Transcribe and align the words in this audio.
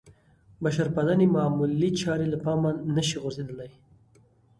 بشرپالنې 0.63 1.27
معمولې 1.35 1.89
چارې 2.01 2.25
له 2.33 2.37
پامه 2.43 2.71
نه 2.95 3.03
شي 3.07 3.17
غورځېدلی. 3.23 3.71